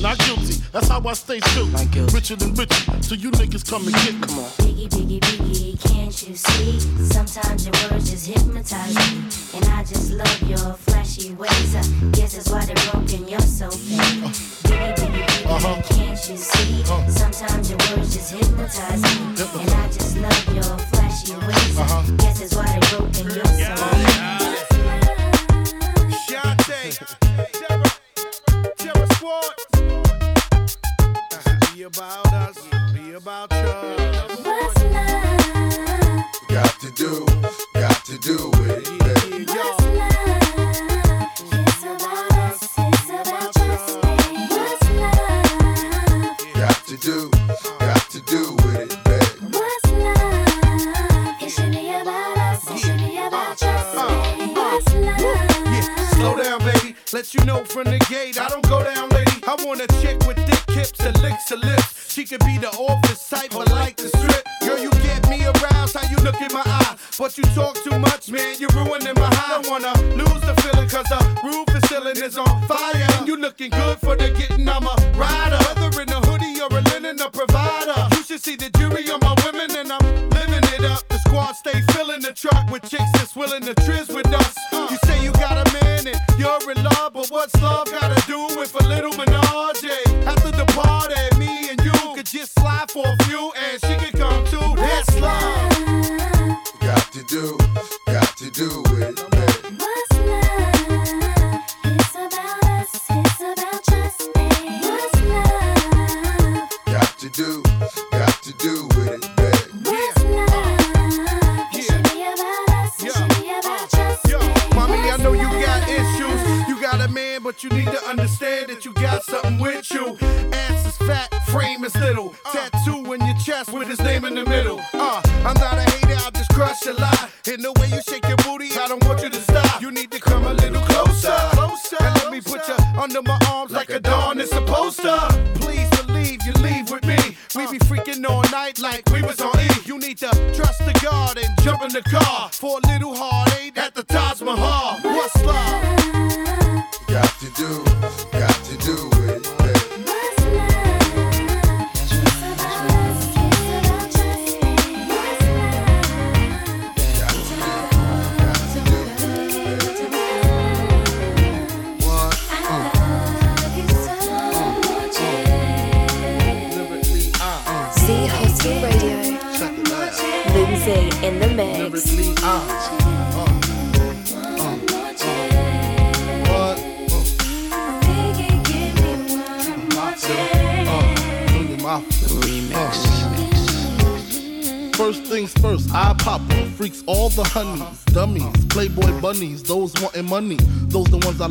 [0.00, 0.54] not guilty.
[0.72, 1.66] That's how I stay true.
[2.14, 4.20] Richer than richer, so you niggas come and get me.
[4.20, 4.50] Come on.
[4.62, 6.80] Biggie, biggie, biggie, can't you see?
[7.10, 9.24] Sometimes your words just hypnotize me.
[9.54, 11.74] And I just love your flashy ways.
[11.76, 11.82] I
[12.12, 13.98] guess that's why they're broken, you're so fake.
[14.64, 15.74] Biggie, biggie, uh-huh.
[15.74, 16.82] biggie, can't you see?
[16.82, 17.10] Uh-huh.
[17.10, 19.10] Sometimes your words just hypnotize me.
[19.60, 21.78] And I just love your flashy ways.
[21.78, 22.16] I uh-huh.
[22.16, 24.30] guess that's why they're broken, you're so fake.
[26.30, 27.89] Shante,
[29.20, 29.40] Terror,
[29.72, 32.56] Terror Be about us,
[32.94, 33.58] be about you.
[34.44, 36.24] What's love?
[36.48, 37.26] Got to do,
[37.74, 38.98] got to do with it.
[39.04, 39.44] baby.
[39.44, 40.40] What's love?
[41.52, 43.96] It's about us, it's about us.
[44.48, 45.12] What's uh, uh,
[46.24, 46.54] love?
[46.54, 47.30] Got to do,
[47.78, 49.26] got to do with it, baby.
[56.14, 56.69] Slow down, baby.
[57.12, 59.42] Let you know from the gate, I don't go down, lady.
[59.42, 62.12] I want a chick with thick hips that licks her lips.
[62.12, 64.46] She could be the office type, but like the strip.
[64.62, 66.96] Girl, you get me aroused, how you look in my eye.
[67.18, 69.58] But you talk too much, man, you're ruining my high.
[69.58, 72.94] I wanna lose the feeling, cause the roof is ceiling is on fire.
[72.94, 75.58] And you looking good for the getting, I'm a rider.
[75.66, 78.06] Whether in a hoodie or a linen, a provider.
[78.14, 81.02] You should see the jury on my women, and I'm living it up.
[81.08, 84.29] The squad stay filling the truck with chicks that's willing to trizz with
[87.40, 88.89] what's love gotta do with a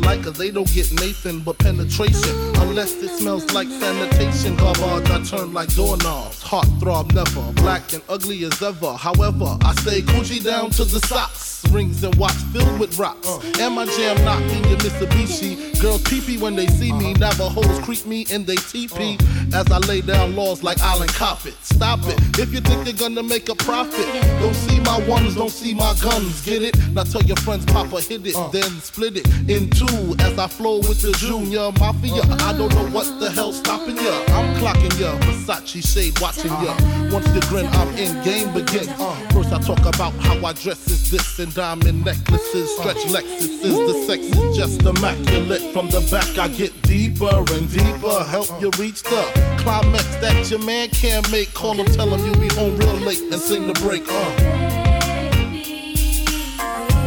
[0.02, 2.36] like, cause they don't get Nathan but penetration.
[2.56, 4.56] Unless it smells like sanitation.
[4.56, 6.42] Garbage, I turn like doorknobs.
[6.42, 8.92] Heart throb never, black and ugly as ever.
[8.94, 13.28] However, I stay Gucci down to the socks rings and watch filled with rocks.
[13.28, 13.40] Uh.
[13.60, 15.80] And my jam knocking your Mitsubishi.
[15.80, 17.12] Girls pee when they see me.
[17.12, 17.30] Uh-huh.
[17.30, 19.18] Navajos creep me and they teepee.
[19.52, 19.60] Uh.
[19.60, 21.54] As I lay down laws like Island Coppet.
[21.62, 22.20] Stop it.
[22.20, 22.42] Uh.
[22.42, 24.06] If you think you're gonna make a profit,
[24.40, 26.44] don't see my ones, don't see my guns.
[26.44, 26.76] Get it?
[26.92, 30.16] Now tell your friends Papa hit it, then split it in two.
[30.20, 32.22] As I flow with the Junior Mafia.
[32.22, 32.48] Uh-huh.
[32.48, 34.24] I don't know what the hell's stopping ya.
[34.28, 35.16] I'm clocking ya.
[35.20, 36.72] Versace shade watching ya.
[36.72, 37.10] Uh-huh.
[37.12, 38.22] Once you grin, I'm in.
[38.24, 38.90] Game begins.
[39.32, 43.60] First I talk about how I dress is this and diamond necklaces, stretch Lexuses.
[43.60, 45.60] The sex is just immaculate.
[45.74, 48.24] From the back, I get deeper and deeper.
[48.24, 49.22] Help you reach the
[49.58, 51.52] climax that your man can't make.
[51.52, 54.08] Call him, tell him you be home real late and sing the break.
[54.08, 54.14] Uh.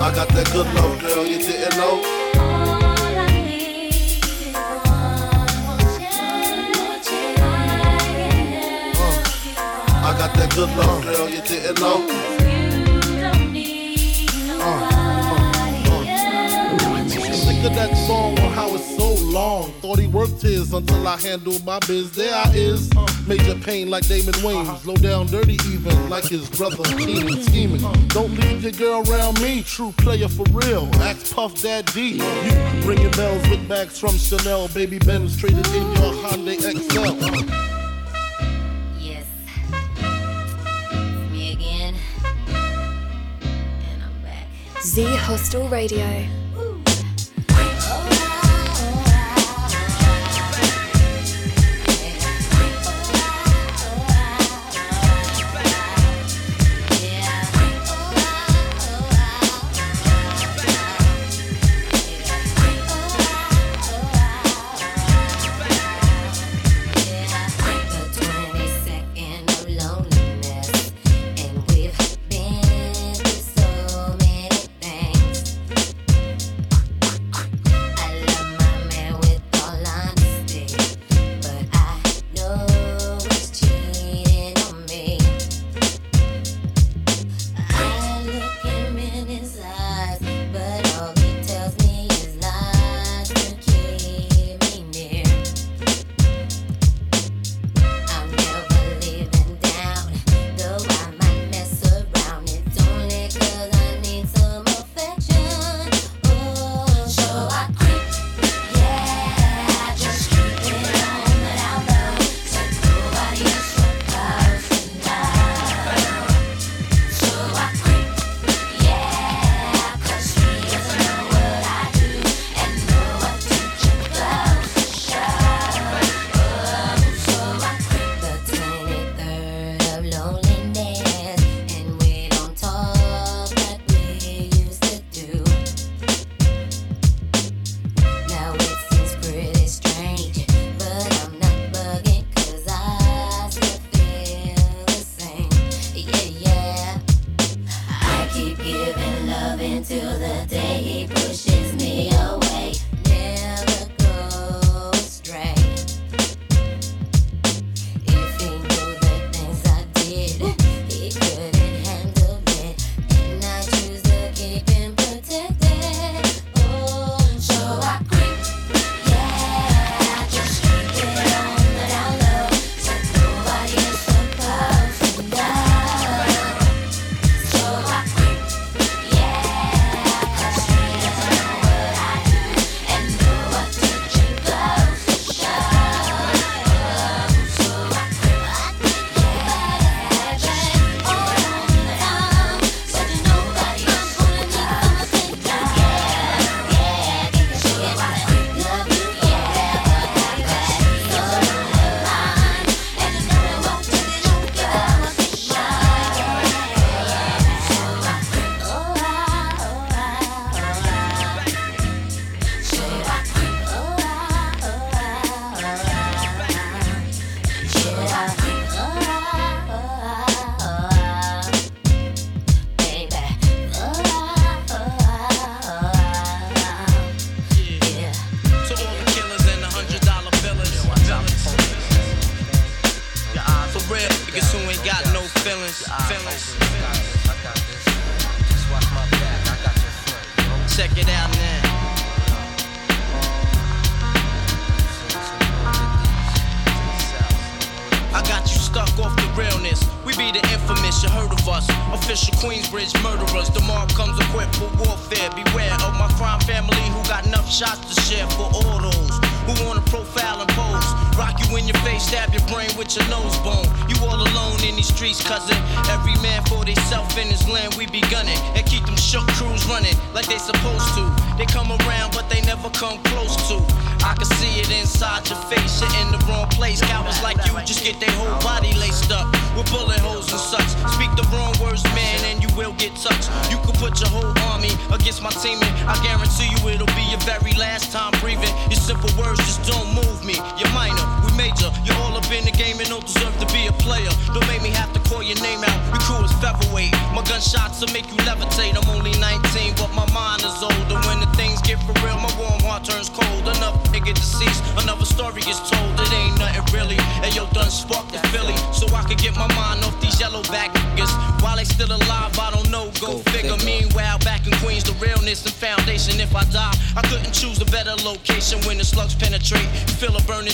[0.05, 2.03] I got that good love, girl, you didn't know.
[2.35, 2.83] Uh.
[10.05, 12.22] I got that good love, girl, you didn't know.
[17.63, 19.71] Sick of that song on how it's so long.
[19.79, 22.11] Thought he worked his until I handled my biz.
[22.11, 22.89] There I is.
[23.25, 24.85] Major pain like Damon Wayans.
[24.85, 27.79] Low down dirty even like his brother Keenen scheming.
[28.09, 29.63] Don't leave your girl around me.
[29.63, 30.89] True player for real.
[30.95, 32.19] Axe Puff Daddy.
[32.19, 34.67] You ringing bells with bags from Chanel.
[34.67, 37.15] Baby Benz traded in your Hyundai Excel.
[38.99, 39.25] Yes.
[40.01, 41.95] It's me again.
[42.49, 44.47] And I'm back.
[44.81, 46.42] Z Hostel Radio.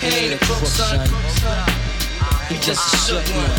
[0.00, 1.00] He ain't a crook, son.
[2.48, 3.58] He just a shook one.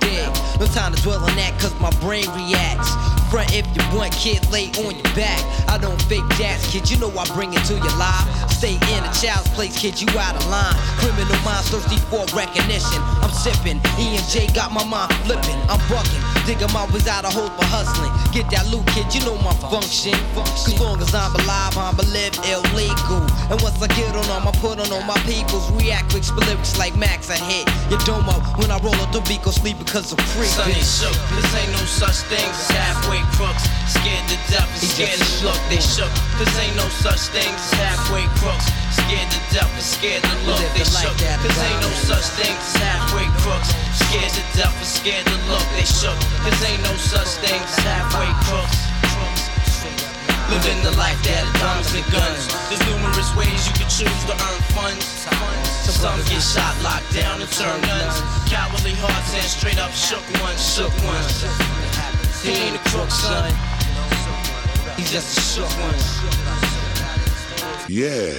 [0.00, 0.28] did?
[0.60, 3.17] No time to dwell on that, cause my brain reacts.
[3.30, 5.40] Front if you want, kid, lay on your back.
[5.68, 8.24] I don't fake jazz, kid, you know I bring it to your life.
[8.50, 10.74] Stay in a child's place, kid, you out of line.
[10.98, 13.00] Criminal minds thirsty for recognition.
[13.20, 15.60] I'm sipping, E and J got my mind flipping.
[15.68, 18.10] I'm bucking, digging my ways out of hope for hustling.
[18.32, 20.16] Get that loot, kid, you know my function.
[20.32, 23.20] Cause long as I'm alive, I'm live illegal.
[23.52, 25.68] And once I get on them, I put on all my peoples.
[25.76, 28.40] React quick, lyrics like Max, I hit your domo.
[28.56, 30.48] When I roll up the beat, go sleep because I'm free.
[30.64, 31.12] Ain't shook.
[31.28, 33.64] Cause ain't no such thing as halfway crooks.
[33.88, 35.60] Scared to death and scared to look.
[35.70, 36.10] They shook.
[36.36, 38.66] Cause ain't no such thing as halfway crooks.
[38.92, 40.62] Scared to death and scared to look.
[40.74, 41.16] They shook.
[41.16, 43.70] Cause ain't no such thing as halfway crooks.
[43.96, 45.66] Scared to death and scared to look.
[45.74, 46.18] They shook.
[46.44, 48.88] Cause ain't no such thing as halfway crooks.
[50.48, 52.48] Living the life that and guns.
[52.68, 55.18] There's numerous ways you can choose to earn funds.
[55.98, 58.22] Some get shot, locked down, and turn nuns.
[58.48, 62.17] Cowardly hearts and straight up shook ones, shook ones.
[62.42, 63.52] He ain't a crook, son.
[64.96, 65.94] He's just a shook one.
[67.88, 68.32] Yeah.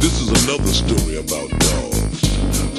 [0.00, 2.22] This is another story about dogs.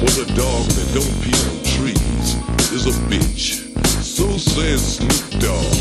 [0.01, 2.35] What a dog that don't pee on trees
[2.73, 3.65] is a bitch.
[4.03, 5.73] So says Snoop Dogg.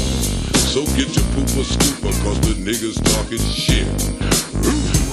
[0.55, 5.04] So get your pooper scooper cause the niggas talking shit.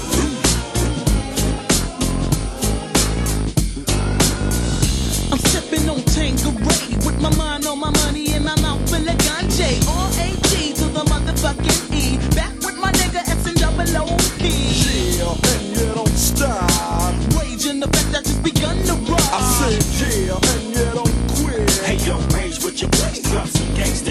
[7.81, 9.69] My money and my mouth full of ganja.
[9.89, 12.17] R-A-G to the motherfucking E.
[12.35, 14.43] Back with my nigga S and double O-P.
[15.17, 17.11] Yeah, and you don't stop.
[17.41, 19.25] Raging the fact that just begun to rock.
[19.33, 21.71] I said yeah, and you don't quit.
[21.81, 24.10] Hey yo, rage with your waist, drop some gangsta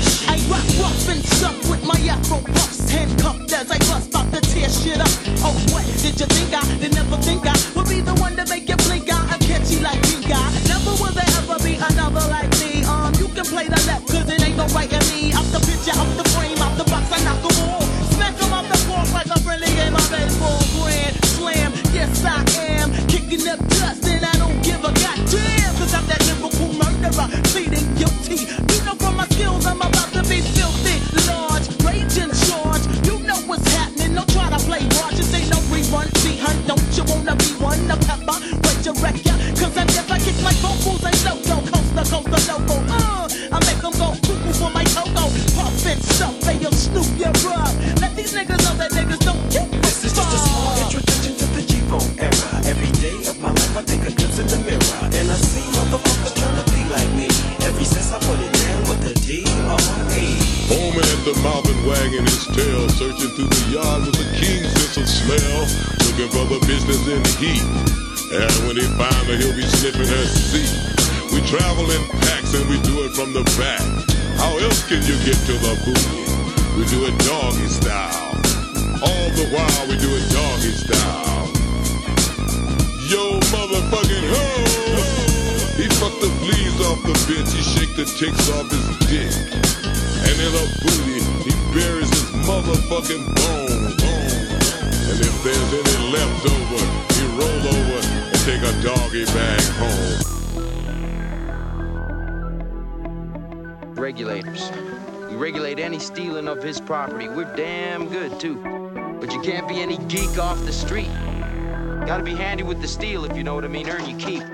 [112.70, 113.90] with the steel, if you know what I mean.
[113.90, 114.44] Earn your keep.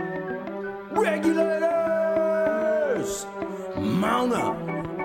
[0.91, 1.67] Regulators!
[3.77, 4.57] Mount up!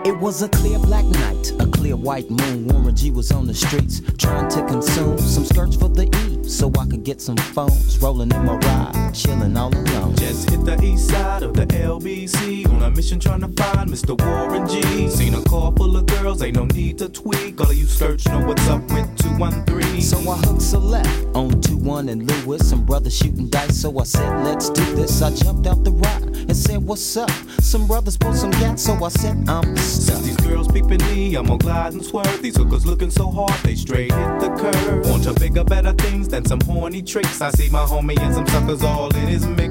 [0.05, 2.69] It was a clear black night, a clear white moon.
[2.69, 6.71] Warren G was on the streets trying to consume some skirts for the E so
[6.79, 7.99] I could get some phones.
[7.99, 10.15] Rolling in my ride, chilling all alone.
[10.15, 14.17] Just hit the east side of the LBC on a mission trying to find Mr.
[14.17, 15.09] Warren G.
[15.09, 17.59] Seen a car full of girls, ain't no need to tweak.
[17.59, 20.01] All of you search know what's up with 213.
[20.01, 22.69] So I hooked a left on 2 1 and Lewis.
[22.69, 25.21] Some brothers shooting dice, so I said, let's do this.
[25.21, 27.29] I jumped out the ride and said, what's up?
[27.59, 31.45] Some brothers pulled some gas, so I said, I'm Since these girls peeping me, I'm
[31.45, 32.41] gonna glide and swerve.
[32.41, 35.09] These hookers looking so hard, they straight hit the curve.
[35.09, 37.41] Want to bigger, better things than some horny tricks.
[37.41, 39.70] I see my homie and some suckers all in his mix.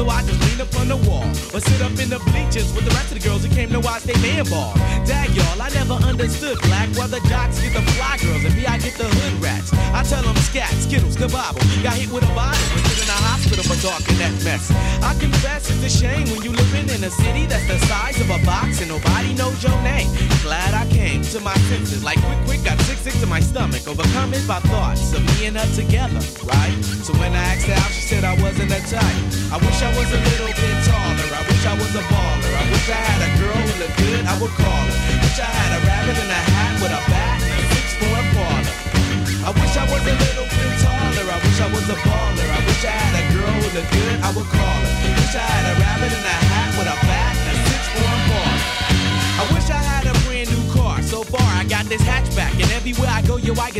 [0.00, 2.88] So I just lean up on the wall or sit up in the bleachers with
[2.88, 4.72] the rest of the girls who came to watch they man ball.
[5.04, 8.64] Dag y'all, I never understood black why the jocks get the fly girls and me
[8.64, 9.76] I get the hood rats.
[9.92, 11.60] I tell them scat, skittles, kabobble.
[11.84, 14.72] Got hit with a bottle and put in the hospital, for talking that mess.
[15.04, 18.32] I confess it's a shame when you living in a city that's the size of
[18.32, 20.08] a box and nobody knows your name.
[20.40, 23.84] Glad I came to my senses, like quick, quick, got sick, sick to my stomach,
[23.84, 26.59] overcome it by thoughts of me and her together, right?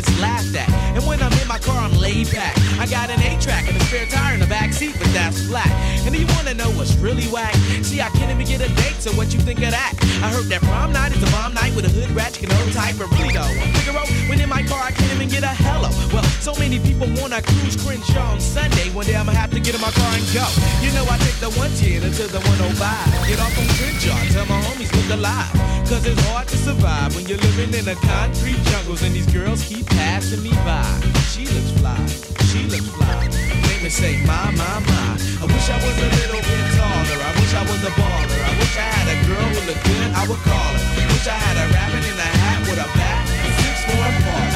[0.09, 0.69] I laughed at.
[0.97, 2.57] And when I'm in my car, I'm laid back.
[2.79, 5.71] I got an A-track and a spare tire in the back seat, but that's flat.
[6.05, 7.55] And do you wanna know what's really whack?
[7.83, 9.93] See, I can't even get a date, so what you think of that?
[10.23, 12.73] I heard that prom night is a bomb night with a hood ratchet and old
[12.73, 15.53] type, but really though, on Figaro, when in my car, I can't even get a
[15.53, 15.91] hello.
[16.13, 18.89] Well, so many people wanna cruise Crenshaw on Sunday.
[18.91, 20.47] One day I'ma have to get in my car and go.
[20.81, 23.29] You know I take the 110 until the 105.
[23.29, 25.80] Get off on Crenshaw, tell my homies look alive.
[25.91, 29.67] Cause it's hard to survive when you're living in the concrete jungles and these girls
[29.67, 30.87] keep passing me by.
[31.35, 31.99] She looks fly,
[32.47, 33.27] she looks fly.
[33.67, 35.19] Make me say, my, my, my.
[35.43, 37.19] I wish I was a little bit taller.
[37.27, 38.39] I wish I was a baller.
[38.39, 40.09] I wish I had a girl who looked good.
[40.15, 40.83] I would call her.
[41.11, 44.47] Wish I had a rabbit in a hat with a bat and six four Impala.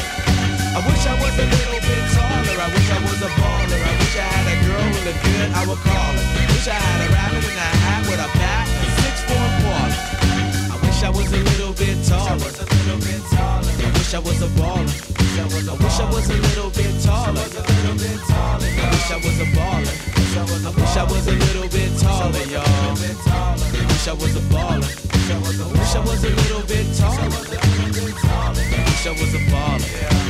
[0.71, 2.57] I wish I was a little bit taller.
[2.63, 3.81] I wish I was a baller.
[3.83, 5.47] I wish I had a girl who looked good.
[5.51, 6.25] I would call her.
[6.55, 9.64] Wish I had a rabbit in a hat with a bat and six four Impala.
[11.15, 12.51] I wish I was a little bit taller.
[12.75, 14.91] I wish I was a baller.
[15.29, 17.39] I wish I was a little bit taller.
[17.39, 17.95] I
[18.91, 19.95] wish I was a baller.
[20.35, 22.65] I wish I was a little bit taller, y'all.
[22.65, 22.99] I
[23.87, 24.91] wish I was a baller.
[25.31, 25.39] I
[25.71, 27.15] wish I was a little bit taller.
[27.15, 27.63] I
[28.83, 30.24] wish I was a baller.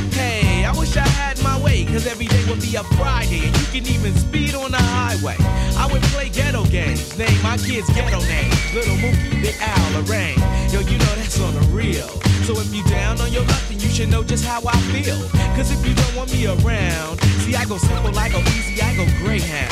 [0.65, 3.67] I wish I had my way, cause every day would be a Friday, and you
[3.69, 5.35] can even speed on the highway.
[5.77, 8.73] I would play ghetto games, name my kids ghetto names.
[8.73, 10.39] Little Mookie, Big Al, Lorraine.
[10.73, 12.09] Yo, you know that's on the real.
[12.49, 15.21] So if you down on your luck, then you should know just how I feel.
[15.55, 18.95] Cause if you don't want me around, see, I go simple, I go easy, I
[18.97, 19.71] go Greyhound.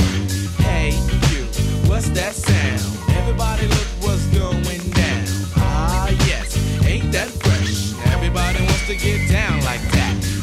[0.62, 0.92] Hey,
[1.34, 1.46] you,
[1.90, 3.18] what's that sound?
[3.18, 5.26] Everybody look what's going down.
[5.58, 6.54] Ah, yes,
[6.86, 7.98] ain't that fresh?
[8.14, 10.43] Everybody wants to get down like that.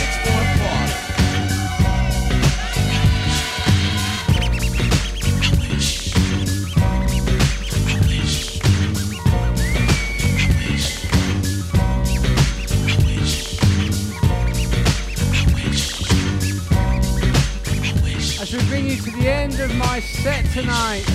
[18.53, 21.05] As we bring you to the end of my set tonight.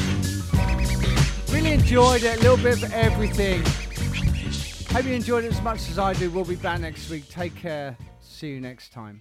[1.52, 3.62] Really enjoyed it, a little bit of everything.
[4.90, 6.30] Hope you enjoyed it as much as I do.
[6.30, 7.28] We'll be back next week.
[7.28, 7.94] Take care.
[8.22, 9.20] See you next time.